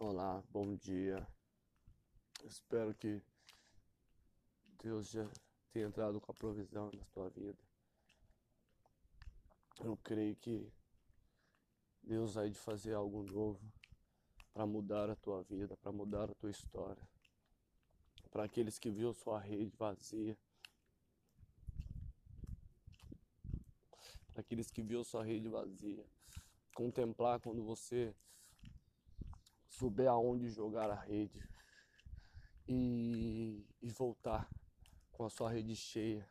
[0.00, 1.26] Olá, bom dia.
[2.44, 3.20] Espero que
[4.80, 5.28] Deus já
[5.72, 7.58] tenha entrado com a provisão na tua vida.
[9.80, 10.72] Eu creio que
[12.00, 13.60] Deus vai de fazer algo novo
[14.54, 17.02] para mudar a tua vida, para mudar a tua história.
[18.30, 20.38] Para aqueles que viu sua rede vazia,
[24.32, 26.06] para aqueles que viu sua rede vazia,
[26.72, 28.14] contemplar quando você
[29.78, 31.40] souber aonde jogar a rede
[32.66, 34.50] e, e voltar
[35.12, 36.28] com a sua rede cheia,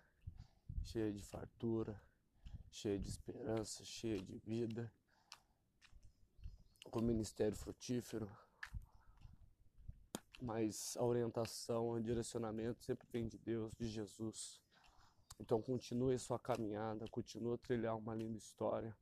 [0.83, 1.99] cheia de fartura,
[2.69, 4.91] cheia de esperança, cheia de vida,
[6.91, 8.29] com o ministério frutífero.
[10.41, 14.61] Mas a orientação, o direcionamento sempre vem de Deus, de Jesus.
[15.39, 18.93] Então continue sua caminhada, continue a trilhar uma linda história,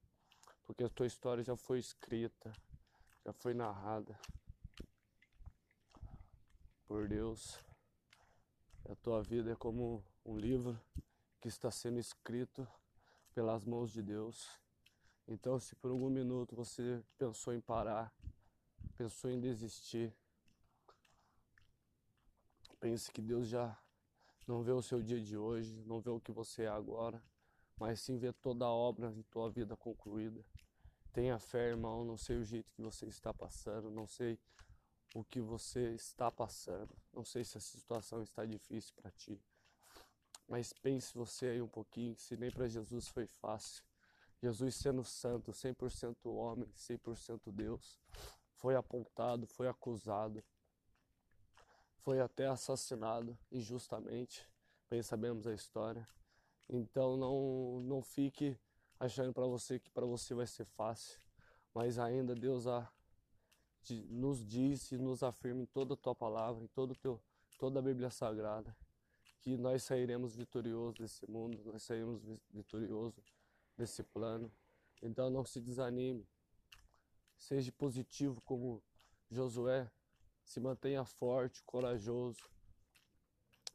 [0.64, 2.54] porque a tua história já foi escrita,
[3.26, 4.16] já foi narrada
[6.88, 7.60] por Deus.
[8.90, 10.80] A tua vida é como um livro
[11.42, 12.68] que está sendo escrito
[13.34, 14.50] pelas mãos de Deus.
[15.28, 18.14] Então, se por algum minuto você pensou em parar,
[18.96, 20.14] pensou em desistir,
[22.80, 23.76] pense que Deus já
[24.48, 27.22] não vê o seu dia de hoje, não vê o que você é agora,
[27.80, 30.46] mas sim vê toda a obra em tua vida concluída.
[31.12, 32.06] Tenha fé, irmão.
[32.06, 34.38] Não sei o jeito que você está passando, não sei
[35.16, 39.42] o que você está passando, não sei se a situação está difícil para ti.
[40.46, 43.82] Mas pense você aí um pouquinho, se nem para Jesus foi fácil.
[44.42, 47.98] Jesus sendo santo, 100% homem, 100% Deus,
[48.56, 50.44] foi apontado, foi acusado,
[52.00, 54.46] foi até assassinado injustamente.
[54.90, 56.06] Bem sabemos a história.
[56.70, 58.60] Então não não fique
[59.00, 61.22] achando para você que para você vai ser fácil,
[61.74, 62.86] mas ainda Deus a,
[63.94, 67.22] nos diz e nos afirma em toda a tua palavra, em todo teu,
[67.60, 68.76] toda a Bíblia Sagrada,
[69.42, 73.24] que nós sairemos vitoriosos desse mundo, nós sairemos vitoriosos
[73.78, 74.52] desse plano.
[75.02, 76.28] Então não se desanime,
[77.38, 78.82] seja positivo como
[79.30, 79.90] Josué,
[80.44, 82.44] se mantenha forte, corajoso,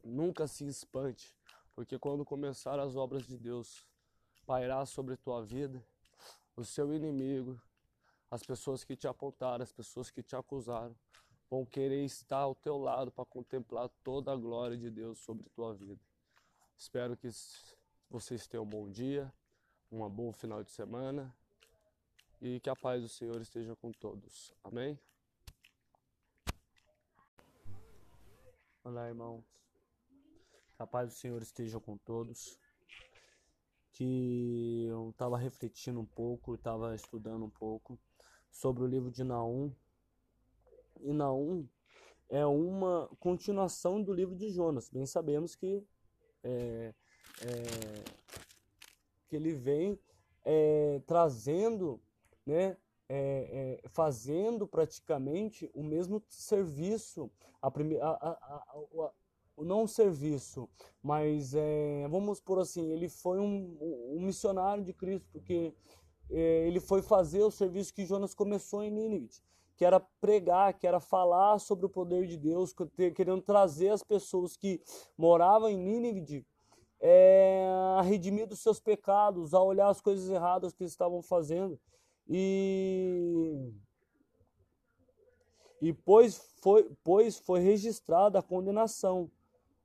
[0.03, 1.35] nunca se espante,
[1.75, 3.85] porque quando começar as obras de Deus,
[4.45, 5.85] pairar sobre tua vida,
[6.55, 7.61] o seu inimigo,
[8.31, 10.95] as pessoas que te apontaram, as pessoas que te acusaram,
[11.49, 15.73] vão querer estar ao teu lado para contemplar toda a glória de Deus sobre tua
[15.73, 15.99] vida.
[16.77, 17.29] Espero que
[18.09, 19.31] vocês tenham um bom dia,
[19.91, 21.35] um bom final de semana
[22.41, 24.53] e que a paz do Senhor esteja com todos.
[24.63, 24.97] Amém?
[28.81, 29.43] Olá, irmãos.
[30.77, 32.57] Que a paz do Senhor esteja com todos
[33.91, 37.99] que eu estava refletindo um pouco, estava estudando um pouco
[38.51, 39.73] sobre o livro de Naum.
[40.99, 41.67] E Naum
[42.29, 44.89] é uma continuação do livro de Jonas.
[44.89, 45.83] Bem sabemos que,
[46.43, 46.93] é,
[47.41, 47.53] é,
[49.27, 49.99] que ele vem
[50.45, 51.99] é, trazendo,
[52.45, 52.77] né,
[53.09, 57.29] é, é, fazendo praticamente o mesmo serviço,
[57.61, 59.11] a, a, a,
[59.57, 60.69] não um serviço,
[61.03, 63.77] mas é, vamos por assim, ele foi um,
[64.15, 65.73] um missionário de Cristo, porque
[66.29, 69.29] ele foi fazer o serviço que Jonas começou em Nínive,
[69.75, 72.73] que era pregar, que era falar sobre o poder de Deus,
[73.15, 74.81] querendo trazer as pessoas que
[75.17, 76.45] moravam em Nínive
[76.99, 77.67] é,
[77.97, 81.79] a redimir dos seus pecados, a olhar as coisas erradas que eles estavam fazendo.
[82.27, 83.73] E
[85.81, 89.31] e pois foi, pois foi registrada a condenação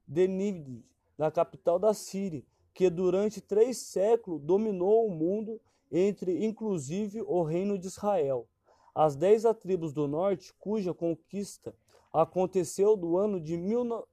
[0.07, 0.85] de Nínive,
[1.17, 5.59] na capital da Síria, que durante três séculos dominou o mundo,
[5.91, 8.47] entre inclusive o reino de Israel.
[8.95, 11.75] As dez tribos do norte, cuja conquista
[12.13, 13.57] aconteceu do ano de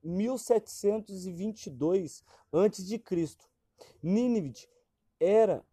[0.03, 3.01] 1722 a.C.
[4.01, 4.67] Nínive
[5.19, 5.63] era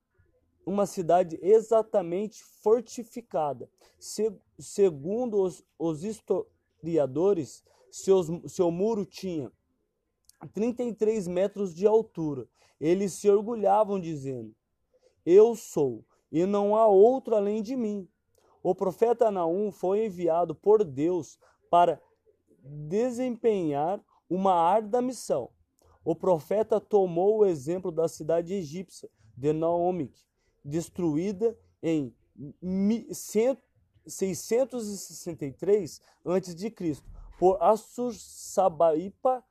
[0.65, 3.69] uma cidade exatamente fortificada.
[3.99, 9.50] Se, segundo os, os historiadores, seus, seu muro tinha
[10.55, 12.49] 33 metros de altura.
[12.81, 14.55] Eles se orgulhavam, dizendo:
[15.25, 18.08] Eu sou, e não há outro além de mim.
[18.62, 21.38] O profeta Naum foi enviado por Deus
[21.70, 22.00] para
[22.62, 25.50] desempenhar uma árdua missão.
[26.05, 30.19] O profeta tomou o exemplo da cidade egípcia de Naomic,
[30.64, 32.14] destruída em
[34.06, 36.75] 663 a.C.
[37.38, 39.44] por Assur-Sabaipa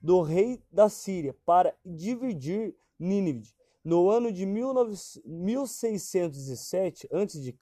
[0.00, 3.52] do rei da Síria para dividir Nínive
[3.84, 7.52] No ano de 1607 a.C.,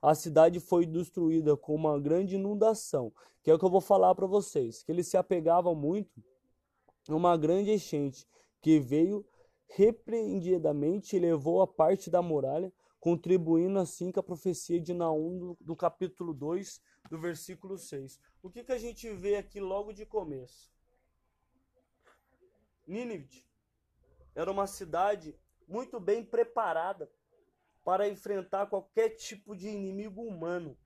[0.00, 3.12] a cidade foi destruída com uma grande inundação,
[3.42, 6.22] que é o que eu vou falar para vocês, que eles se apegavam muito
[7.08, 8.24] a uma grande enchente
[8.60, 9.26] que veio
[9.66, 15.58] repreendidamente e levou a parte da muralha, contribuindo assim com a profecia de Naum do,
[15.60, 16.80] do capítulo 2,
[17.10, 18.20] do versículo 6.
[18.42, 20.70] O que, que a gente vê aqui logo de começo?
[22.86, 23.44] Nínive
[24.36, 25.36] era uma cidade
[25.68, 27.10] muito bem preparada
[27.84, 30.76] para enfrentar qualquer tipo de inimigo humano.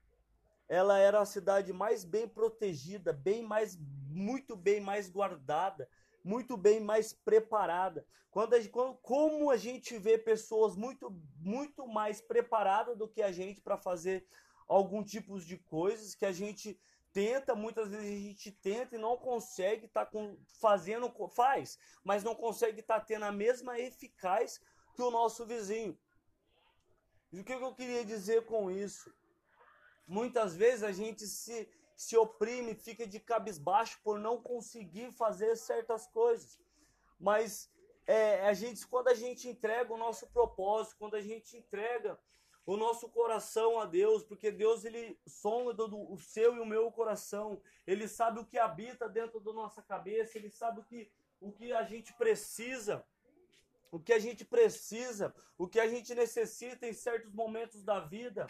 [0.69, 5.89] Ela era a cidade mais bem protegida, bem mais, muito bem mais guardada,
[6.25, 8.07] muito bem mais preparada.
[8.31, 8.59] Quando a,
[9.03, 14.27] como a gente vê pessoas muito, muito mais preparadas do que a gente para fazer
[14.67, 16.81] algum tipo de coisas que a gente
[17.13, 20.19] tenta, muitas vezes a gente tenta e não consegue estar tá
[20.59, 24.63] fazendo, faz, mas não consegue estar tá tendo a mesma eficácia
[24.95, 25.99] que o nosso vizinho.
[27.33, 29.13] E o que eu queria dizer com isso?
[30.07, 36.07] Muitas vezes a gente se, se oprime, fica de cabisbaixo por não conseguir fazer certas
[36.07, 36.59] coisas.
[37.19, 37.71] Mas
[38.07, 42.19] é, a gente, quando a gente entrega o nosso propósito, quando a gente entrega
[42.65, 47.61] o nosso coração a Deus, porque Deus ele sonda o seu e o meu coração.
[47.87, 51.11] Ele sabe o que habita dentro da nossa cabeça, ele sabe o que,
[51.41, 53.05] o que a gente precisa
[53.93, 58.47] o que a gente precisa, o que a gente necessita em certos momentos da vida.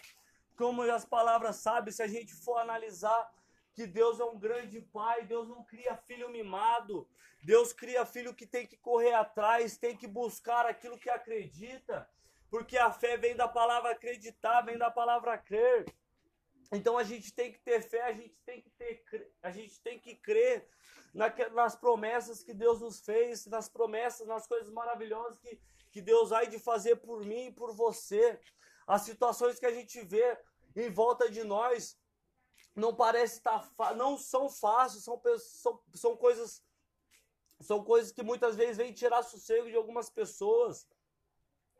[0.56, 3.28] Como as palavras sabem, se a gente for analisar
[3.74, 7.08] que Deus é um grande pai, Deus não cria filho mimado,
[7.42, 12.08] Deus cria filho que tem que correr atrás, tem que buscar aquilo que acredita,
[12.48, 15.92] porque a fé vem da palavra acreditar, vem da palavra crer.
[16.70, 19.04] Então a gente tem que ter fé, a gente tem que ter,
[19.42, 20.68] a gente tem que crer
[21.14, 25.60] nas promessas que Deus nos fez, nas promessas, nas coisas maravilhosas que,
[25.90, 28.40] que Deus há de fazer por mim e por você.
[28.86, 30.38] As situações que a gente vê
[30.74, 31.98] em volta de nós
[32.74, 36.62] não parece estar não são fáceis, são, são, são coisas
[37.60, 40.88] são coisas que muitas vezes vêm tirar sossego de algumas pessoas,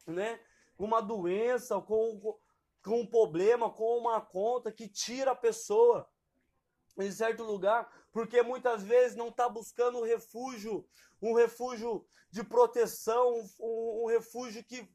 [0.06, 0.40] né?
[0.78, 2.38] Uma doença, com,
[2.84, 6.08] com um problema, com uma conta que tira a pessoa
[6.98, 10.86] em certo lugar, porque muitas vezes não está buscando um refúgio,
[11.20, 14.88] um refúgio de proteção, um, um refúgio que,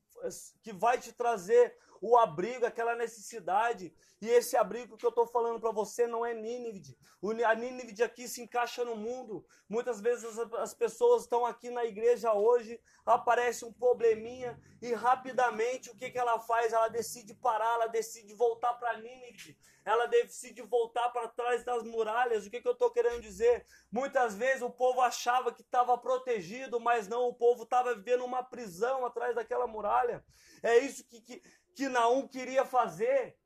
[0.62, 3.94] que vai te trazer o abrigo, aquela necessidade.
[4.20, 6.98] E esse abrigo que eu estou falando para você não é Nínive.
[7.46, 9.46] A Nínive aqui se encaixa no mundo.
[9.70, 15.92] Muitas vezes as, as pessoas estão aqui na igreja hoje, aparece um probleminha e rapidamente
[15.92, 16.74] o que, que ela faz?
[16.74, 19.58] Ela decide parar, ela decide voltar para Nínive.
[19.86, 22.46] Ela decide voltar para trás das muralhas.
[22.46, 23.66] O que, que eu estou querendo dizer?
[23.90, 28.44] Muitas vezes o povo achava que estava protegido, mas não, o povo estava vivendo uma
[28.44, 30.26] prisão atrás daquela muralha.
[30.62, 31.42] É isso que, que,
[31.78, 33.38] que Naum queria fazer.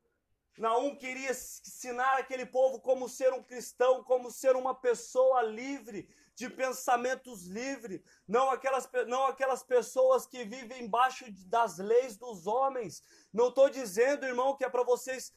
[0.57, 6.49] Naum queria ensinar aquele povo como ser um cristão, como ser uma pessoa livre, de
[6.49, 13.03] pensamentos livres, não aquelas, não aquelas pessoas que vivem embaixo das leis dos homens.
[13.33, 15.33] Não estou dizendo, irmão, que é para vocês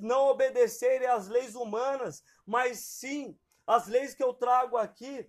[0.00, 5.28] não obedecerem às leis humanas, mas sim as leis que eu trago aqui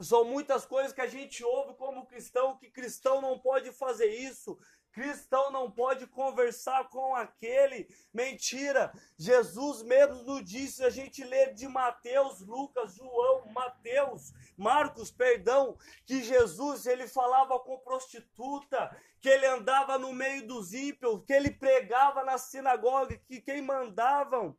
[0.00, 4.56] são muitas coisas que a gente ouve como cristão, que cristão não pode fazer isso,
[4.92, 7.88] Cristão não pode conversar com aquele.
[8.12, 8.92] Mentira.
[9.16, 16.22] Jesus mesmo nos disse, a gente lê de Mateus, Lucas, João, Mateus, Marcos, perdão, que
[16.22, 22.24] Jesus ele falava com prostituta, que ele andava no meio dos ímpios, que ele pregava
[22.24, 24.56] na sinagoga, que quem mandavam,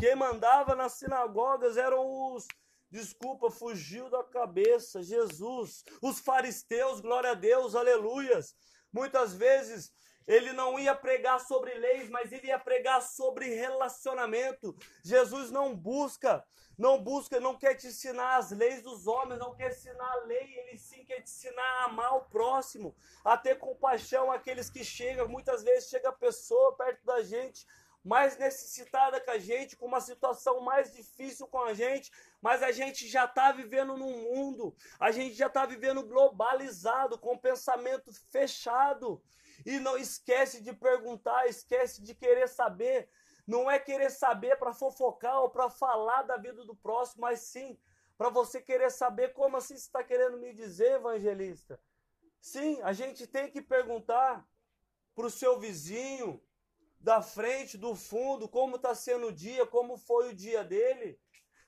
[0.00, 2.46] quem mandava nas sinagogas eram os
[2.90, 5.02] Desculpa, fugiu da cabeça.
[5.02, 8.54] Jesus, os fariseus, glória a Deus, aleluias.
[8.92, 9.92] Muitas vezes
[10.26, 14.76] ele não ia pregar sobre leis, mas ele ia pregar sobre relacionamento.
[15.04, 16.44] Jesus não busca,
[16.76, 20.58] não busca, não quer te ensinar as leis dos homens, não quer ensinar a lei,
[20.58, 25.28] ele sim quer te ensinar a amar o próximo, a ter compaixão àqueles que chegam.
[25.28, 27.64] Muitas vezes chega a pessoa perto da gente
[28.06, 32.70] mais necessitada que a gente, com uma situação mais difícil com a gente, mas a
[32.70, 39.20] gente já está vivendo num mundo, a gente já está vivendo globalizado, com pensamento fechado.
[39.64, 43.08] E não esquece de perguntar, esquece de querer saber.
[43.44, 47.76] Não é querer saber para fofocar ou para falar da vida do próximo, mas sim
[48.16, 51.78] para você querer saber como assim você está querendo me dizer, evangelista.
[52.40, 54.46] Sim, a gente tem que perguntar
[55.14, 56.40] para o seu vizinho,
[57.00, 61.18] da frente, do fundo, como está sendo o dia, como foi o dia dele.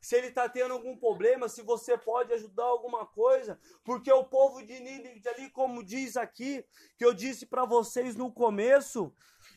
[0.00, 4.62] Se ele está tendo algum problema, se você pode ajudar alguma coisa, porque o povo
[4.64, 6.64] de Nínive ali, como diz aqui,
[6.97, 9.12] que eu disse para vocês no começo,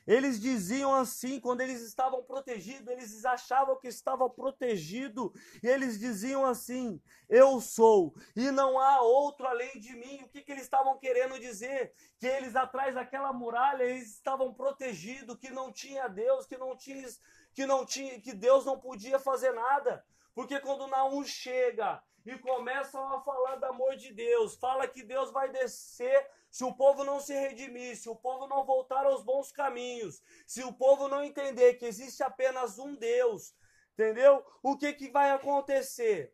[0.07, 5.29] eles diziam assim, quando eles estavam protegidos, eles achavam que estavam protegidos,
[5.61, 10.23] e eles diziam assim: Eu sou, e não há outro além de mim.
[10.23, 11.93] O que, que eles estavam querendo dizer?
[12.19, 17.07] Que eles atrás daquela muralha, eles estavam protegidos, que não tinha Deus, que não tinha,
[17.53, 20.03] que não tinha, que Deus não podia fazer nada.
[20.33, 25.31] Porque quando Naum chega e começam a falar do amor de Deus, fala que Deus
[25.31, 29.51] vai descer se o povo não se redimir, se o povo não voltar aos bons
[29.51, 33.55] caminhos, se o povo não entender que existe apenas um Deus,
[33.93, 34.45] entendeu?
[34.61, 36.33] O que, que vai acontecer?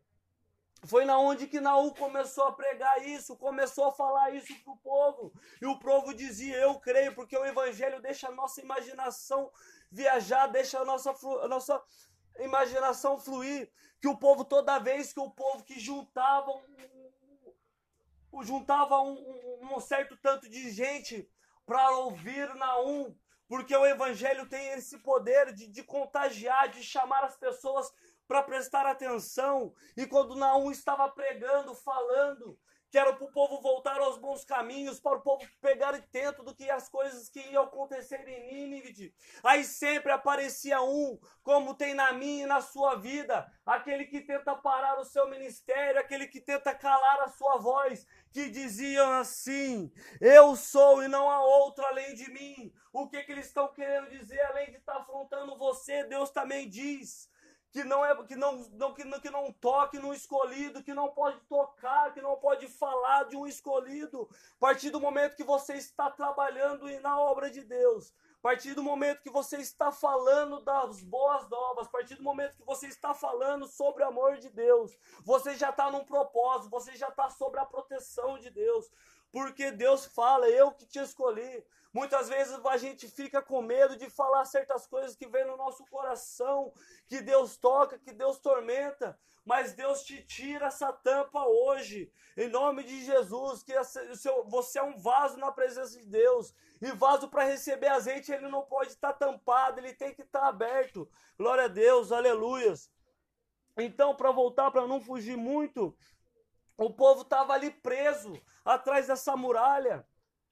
[0.84, 4.76] Foi na onde que Naú começou a pregar isso, começou a falar isso para o
[4.76, 5.32] povo.
[5.60, 9.50] E o povo dizia: Eu creio, porque o Evangelho deixa a nossa imaginação
[9.90, 11.10] viajar, deixa a nossa,
[11.42, 11.82] a nossa
[12.38, 13.70] imaginação fluir.
[14.00, 16.52] Que o povo, toda vez que o povo que juntava
[18.42, 21.28] juntava um, um, um certo tanto de gente
[21.66, 23.14] para ouvir Naum,
[23.48, 27.90] porque o evangelho tem esse poder de, de contagiar, de chamar as pessoas
[28.26, 29.74] para prestar atenção.
[29.96, 32.58] E quando Naum estava pregando, falando,
[32.90, 36.54] que era para o povo voltar aos bons caminhos, para o povo pegar atento do
[36.54, 39.14] que as coisas que iam acontecer em Nínive.
[39.42, 44.54] Aí sempre aparecia um, como tem na minha e na sua vida, aquele que tenta
[44.54, 50.56] parar o seu ministério, aquele que tenta calar a sua voz, que diziam assim: Eu
[50.56, 52.72] sou e não há outro além de mim.
[52.92, 56.68] O que, que eles estão querendo dizer, além de estar tá afrontando você, Deus também
[56.68, 57.28] diz
[57.70, 61.08] que não é que não, não, que, não, que não toque no escolhido, que não
[61.08, 64.28] pode tocar, que não pode falar de um escolhido.
[64.56, 68.82] A partir do momento que você está trabalhando na obra de Deus, a partir do
[68.82, 73.12] momento que você está falando das boas novas, a partir do momento que você está
[73.12, 77.60] falando sobre o amor de Deus, você já está num propósito, você já está sobre
[77.60, 78.90] a proteção de Deus.
[79.30, 81.64] Porque Deus fala, eu que te escolhi.
[81.98, 85.84] Muitas vezes a gente fica com medo de falar certas coisas que vem no nosso
[85.86, 86.72] coração,
[87.08, 92.84] que Deus toca, que Deus tormenta, mas Deus te tira essa tampa hoje, em nome
[92.84, 93.72] de Jesus, que
[94.46, 98.62] você é um vaso na presença de Deus, e vaso para receber azeite, ele não
[98.62, 101.10] pode estar tá tampado, ele tem que estar tá aberto.
[101.36, 102.88] Glória a Deus, aleluias.
[103.76, 105.98] Então, para voltar, para não fugir muito,
[106.76, 110.06] o povo estava ali preso atrás dessa muralha.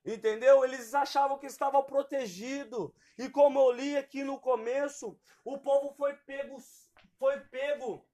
[0.06, 0.64] Entendeu?
[0.64, 2.92] Eles achavam que estavam protegidos.
[3.18, 6.56] E como eu li aqui no começo, o povo foi pego,
[7.18, 8.06] foi pego,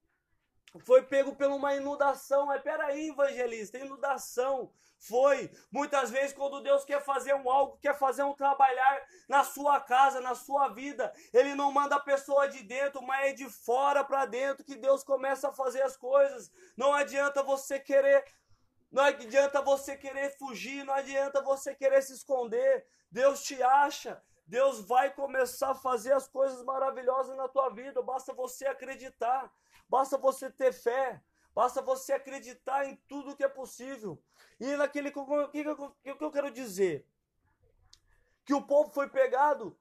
[0.87, 2.47] foi pego por uma inundação.
[2.47, 4.73] Mas peraí, evangelista, inundação.
[4.99, 5.51] Foi.
[5.71, 10.21] Muitas vezes, quando Deus quer fazer um algo, quer fazer um trabalhar na sua casa,
[10.21, 14.25] na sua vida, Ele não manda a pessoa de dentro, mas é de fora para
[14.27, 16.53] dentro que Deus começa a fazer as coisas.
[16.77, 18.25] Não adianta você querer
[18.93, 22.87] não adianta você querer fugir, não adianta você querer se esconder.
[23.11, 24.23] Deus te acha.
[24.47, 28.03] Deus vai começar a fazer as coisas maravilhosas na tua vida.
[28.03, 29.51] Basta você acreditar.
[29.89, 31.23] Basta você ter fé.
[31.55, 34.23] Basta você acreditar em tudo que é possível.
[34.61, 35.65] E naquele o que,
[36.15, 37.07] que, eu quero dizer?
[38.45, 39.79] Que o povo foi pegado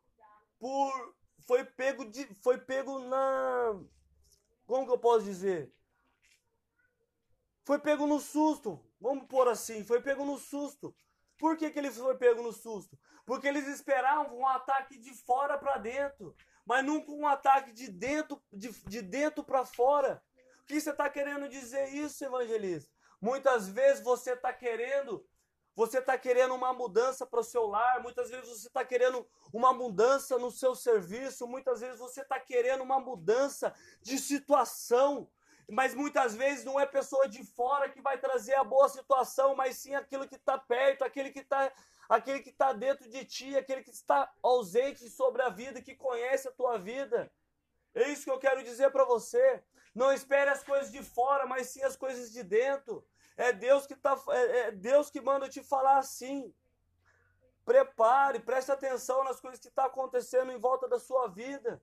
[0.57, 1.15] por
[1.47, 3.77] foi pego de foi pego na
[4.65, 5.73] como que eu posso dizer?
[7.65, 8.79] Foi pego no susto.
[9.01, 10.95] Vamos pôr assim, foi pego no susto.
[11.39, 12.95] Por que, que ele foi pego no susto?
[13.25, 18.39] Porque eles esperavam um ataque de fora para dentro, mas nunca um ataque de dentro
[18.53, 20.23] de, de dentro para fora.
[20.61, 22.91] O que você está querendo dizer isso, evangelista?
[23.19, 25.25] Muitas vezes você está querendo,
[25.75, 29.73] você está querendo uma mudança para o seu lar, muitas vezes você está querendo uma
[29.73, 35.27] mudança no seu serviço, muitas vezes você está querendo uma mudança de situação
[35.69, 39.77] mas muitas vezes não é pessoa de fora que vai trazer a boa situação, mas
[39.77, 41.71] sim aquilo que está perto, aquele que está
[42.09, 46.45] aquele que está dentro de ti, aquele que está ausente sobre a vida, que conhece
[46.45, 47.31] a tua vida.
[47.95, 49.63] É isso que eu quero dizer para você.
[49.95, 53.05] Não espere as coisas de fora, mas sim as coisas de dentro.
[53.37, 56.53] É Deus que tá, é, é Deus que manda te falar assim.
[57.63, 61.81] Prepare, preste atenção nas coisas que estão tá acontecendo em volta da sua vida.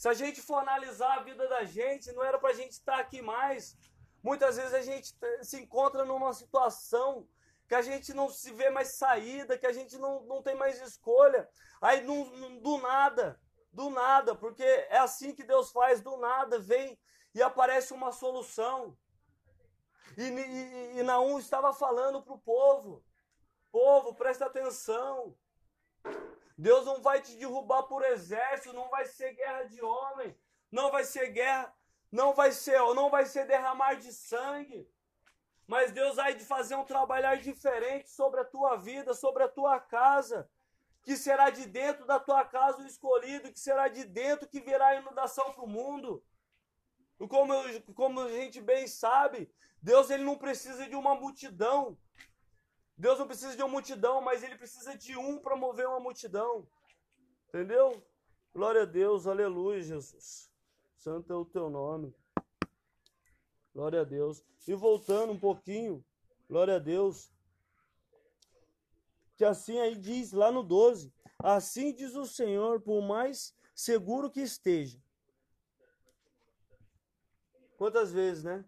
[0.00, 2.98] Se a gente for analisar a vida da gente, não era para a gente estar
[2.98, 3.76] aqui mais.
[4.22, 7.28] Muitas vezes a gente se encontra numa situação
[7.68, 10.80] que a gente não se vê mais saída, que a gente não, não tem mais
[10.80, 11.46] escolha.
[11.82, 13.38] Aí do nada,
[13.70, 16.98] do nada, porque é assim que Deus faz, do nada vem
[17.34, 18.96] e aparece uma solução.
[20.16, 23.04] E, e, e Naum estava falando para o povo:
[23.70, 25.36] povo, presta atenção.
[26.60, 30.36] Deus não vai te derrubar por exército, não vai ser guerra de homem,
[30.70, 31.74] não vai ser guerra,
[32.12, 34.86] não vai ser, não vai ser derramar de sangue,
[35.66, 39.80] mas Deus vai de fazer um trabalhar diferente sobre a tua vida, sobre a tua
[39.80, 40.50] casa,
[41.02, 44.96] que será de dentro da tua casa o escolhido, que será de dentro que virá
[44.96, 46.22] inundação para o mundo.
[47.26, 47.54] Como,
[47.94, 49.50] como a gente bem sabe,
[49.80, 51.96] Deus ele não precisa de uma multidão.
[53.00, 56.68] Deus não precisa de uma multidão, mas ele precisa de um para mover uma multidão.
[57.48, 58.06] Entendeu?
[58.52, 60.50] Glória a Deus, aleluia, Jesus.
[60.96, 62.14] Santo é o teu nome.
[63.74, 64.44] Glória a Deus.
[64.68, 66.04] E voltando um pouquinho,
[66.46, 67.32] glória a Deus.
[69.34, 74.42] Que assim aí diz lá no 12: Assim diz o Senhor, por mais seguro que
[74.42, 75.02] esteja.
[77.78, 78.62] Quantas vezes, né?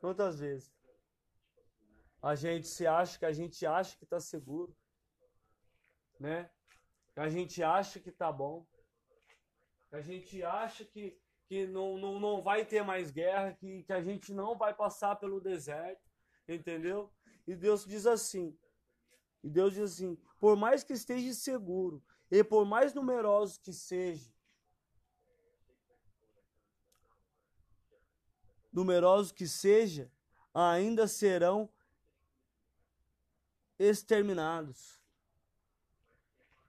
[0.00, 0.71] Quantas vezes?
[2.22, 4.76] A gente se acha que a gente acha que está seguro,
[6.20, 6.48] né?
[7.12, 8.64] Que a gente acha que está bom,
[9.88, 13.92] que a gente acha que, que não, não, não vai ter mais guerra, que, que
[13.92, 16.00] a gente não vai passar pelo deserto,
[16.46, 17.12] entendeu?
[17.44, 18.56] E Deus diz assim,
[19.42, 22.00] e Deus diz assim, por mais que esteja seguro,
[22.30, 24.32] e por mais numerosos que seja,
[28.72, 30.10] numerosos que seja,
[30.54, 31.68] ainda serão
[33.82, 35.00] exterminados.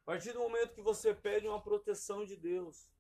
[0.02, 2.92] A partir do momento que você pede uma proteção de Deus,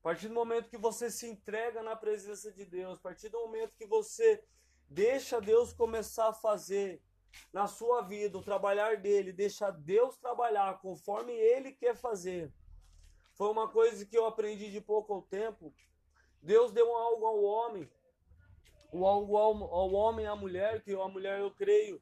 [0.00, 3.38] a partir do momento que você se entrega na presença de Deus, a partir do
[3.38, 4.44] momento que você
[4.88, 7.02] deixa Deus começar a fazer
[7.52, 12.52] na sua vida o trabalhar dele, deixa Deus trabalhar conforme ele quer fazer.
[13.34, 15.74] Foi uma coisa que eu aprendi de pouco ao tempo.
[16.42, 17.90] Deus deu algo ao homem
[18.92, 22.00] o ao, ao, ao homem e à mulher, que a mulher eu creio,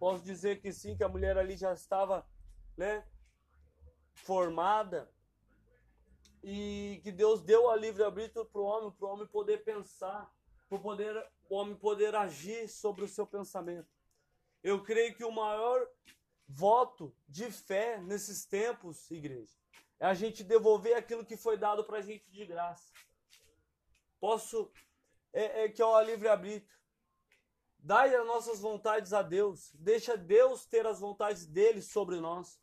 [0.00, 2.26] posso dizer que sim, que a mulher ali já estava,
[2.74, 3.06] né,
[4.14, 5.12] formada,
[6.42, 10.34] e que Deus deu a livre-arbítrio para o homem, para o homem poder pensar,
[10.70, 11.14] para poder,
[11.50, 13.88] o homem poder agir sobre o seu pensamento.
[14.62, 15.86] Eu creio que o maior
[16.48, 19.54] voto de fé nesses tempos, igreja,
[19.98, 22.90] é a gente devolver aquilo que foi dado para a gente de graça.
[24.18, 24.72] Posso
[25.30, 26.79] é, é, que é o livre-arbítrio.
[27.82, 29.72] Dai as nossas vontades a Deus.
[29.74, 32.60] Deixa Deus ter as vontades dele sobre nós.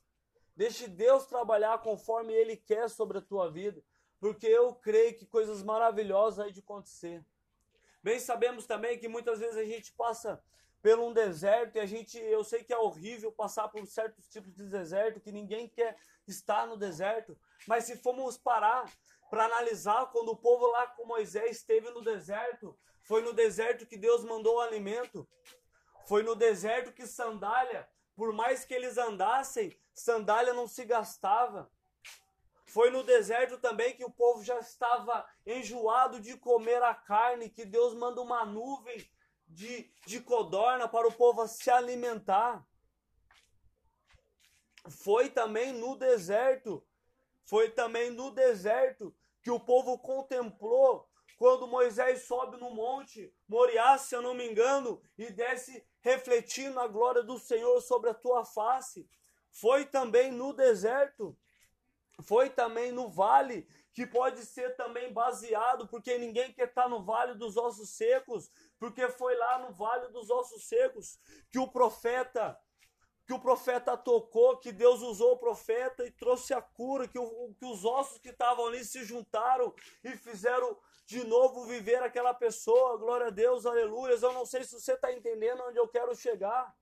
[0.56, 3.84] Deixe Deus trabalhar conforme Ele quer sobre a tua vida.
[4.20, 7.24] Porque eu creio que coisas maravilhosas aí de acontecer.
[8.04, 10.42] Bem, sabemos também que muitas vezes a gente passa
[10.82, 14.54] por um deserto e a gente, eu sei que é horrível passar por certos tipos
[14.54, 18.90] de deserto, que ninguém quer estar no deserto, mas se formos parar
[19.30, 22.78] para analisar quando o povo lá com Moisés esteve no deserto.
[23.08, 25.28] Foi no deserto que Deus mandou o alimento.
[26.06, 31.72] Foi no deserto que sandália, por mais que eles andassem, sandália não se gastava.
[32.66, 37.64] Foi no deserto também que o povo já estava enjoado de comer a carne, que
[37.64, 39.10] Deus manda uma nuvem
[39.48, 42.68] de, de codorna para o povo se alimentar.
[44.90, 46.86] Foi também no deserto
[47.46, 54.16] foi também no deserto que o povo contemplou quando Moisés sobe no monte Moriá, se
[54.16, 59.08] eu não me engano, e desce refletindo a glória do Senhor sobre a tua face.
[59.52, 61.38] Foi também no deserto,
[62.22, 67.36] foi também no vale, que pode ser também baseado, porque ninguém quer estar no vale
[67.36, 71.20] dos ossos secos, porque foi lá no vale dos ossos secos
[71.50, 72.60] que o profeta
[73.28, 77.54] que o profeta tocou, que Deus usou o profeta e trouxe a cura, que, o,
[77.60, 82.98] que os ossos que estavam ali se juntaram e fizeram de novo viver aquela pessoa.
[82.98, 84.18] Glória a Deus, aleluia.
[84.22, 86.76] Eu não sei se você está entendendo onde eu quero chegar.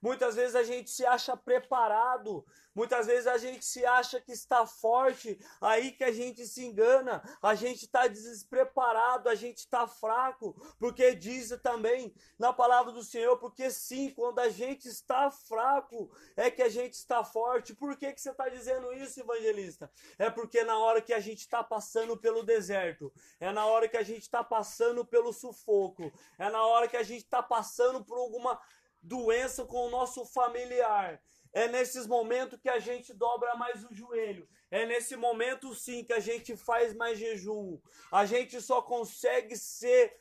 [0.00, 4.64] Muitas vezes a gente se acha preparado, muitas vezes a gente se acha que está
[4.66, 10.54] forte, aí que a gente se engana, a gente está despreparado, a gente está fraco,
[10.78, 16.50] porque diz também na palavra do Senhor, porque sim, quando a gente está fraco, é
[16.50, 17.74] que a gente está forte.
[17.74, 19.90] Por que, que você está dizendo isso, evangelista?
[20.18, 23.98] É porque na hora que a gente está passando pelo deserto, é na hora que
[23.98, 28.16] a gente está passando pelo sufoco, é na hora que a gente está passando por
[28.16, 28.58] alguma
[29.02, 31.20] doença com o nosso familiar.
[31.52, 34.48] É nesses momentos que a gente dobra mais o joelho.
[34.70, 37.80] É nesse momento sim que a gente faz mais jejum.
[38.12, 40.16] A gente só consegue ser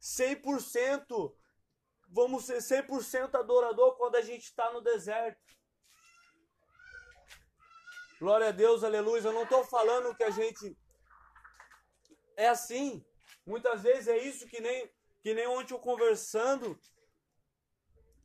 [0.00, 1.34] 100%,
[2.08, 5.40] vamos ser 100% adorador quando a gente está no deserto.
[8.18, 9.20] Glória a Deus, aleluia.
[9.20, 10.76] Eu não estou falando que a gente
[12.36, 13.04] é assim.
[13.44, 14.90] Muitas vezes é isso que nem
[15.22, 16.78] que nem ontem eu conversando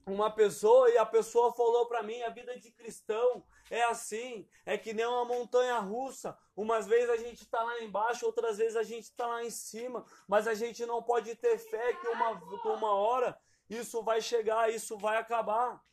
[0.08, 4.78] uma pessoa e a pessoa falou para mim, a vida de cristão é assim, é
[4.78, 6.38] que nem uma montanha russa.
[6.56, 10.06] Umas vezes a gente está lá embaixo, outras vezes a gente está lá em cima,
[10.28, 13.38] mas a gente não pode ter fé que uma, que uma hora
[13.70, 15.84] isso vai chegar, isso vai acabar.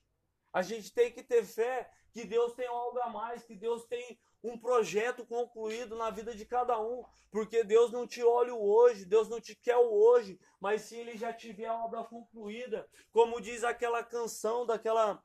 [0.53, 4.17] A gente tem que ter fé que Deus tem algo a mais, que Deus tem
[4.45, 9.27] um projeto concluído na vida de cada um, porque Deus não te olha hoje, Deus
[9.27, 14.05] não te quer hoje, mas sim Ele já tiver a obra concluída, como diz aquela
[14.05, 15.25] canção daquela,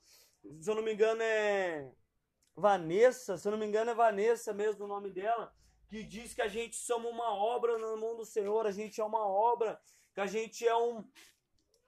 [0.62, 1.92] se eu não me engano é
[2.56, 5.54] Vanessa, se eu não me engano é Vanessa mesmo o nome dela,
[5.90, 9.04] que diz que a gente somos uma obra na mão do Senhor, a gente é
[9.04, 9.82] uma obra,
[10.16, 11.04] que a gente é um,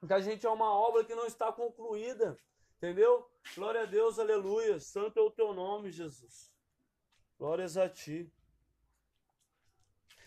[0.06, 2.38] que a gente é uma obra que não está concluída,
[2.76, 3.26] entendeu?
[3.56, 6.51] Glória a Deus, aleluia, santo é o teu nome, Jesus.
[7.42, 8.32] Glórias a ti.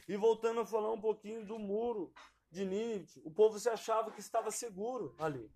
[0.08, 2.12] E voltando a falar um pouquinho do muro
[2.50, 5.48] de Nínive, o povo se achava que estava seguro ali.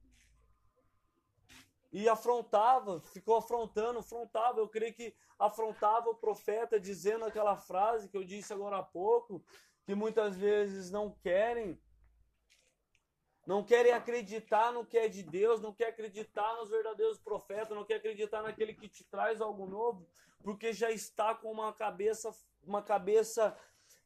[1.90, 4.61] E afrontava, ficou afrontando, afrontava.
[4.61, 9.44] Eu creio que afrontava o profeta dizendo aquela frase que eu disse agora há pouco,
[9.85, 11.77] que muitas vezes não querem
[13.49, 17.83] não querem acreditar no que é de Deus, não quer acreditar nos verdadeiros profetas, não
[17.83, 20.07] quer acreditar naquele que te traz algo novo,
[20.43, 22.31] porque já está com uma cabeça,
[22.63, 23.57] uma cabeça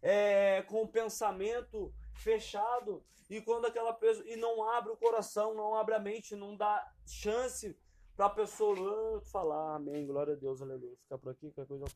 [0.01, 5.75] é, com o pensamento fechado e quando aquela pessoa e não abre o coração, não
[5.75, 7.77] abre a mente, não dá chance
[8.15, 10.97] para a pessoa falar, amém, glória a Deus, aleluia.
[10.99, 11.89] Ficar por aqui, qualquer coisa eu